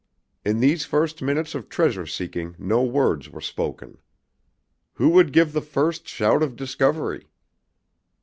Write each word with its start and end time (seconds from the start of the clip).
In 0.43 0.61
these 0.61 0.83
first 0.83 1.21
minutes 1.21 1.53
of 1.53 1.69
treasure 1.69 2.07
seeking 2.07 2.55
no 2.57 2.81
words 2.81 3.29
were 3.29 3.39
spoken. 3.39 3.99
Who 4.93 5.09
would 5.09 5.31
give 5.31 5.53
the 5.53 5.61
first 5.61 6.07
shout 6.07 6.41
of 6.41 6.55
discovery? 6.55 7.29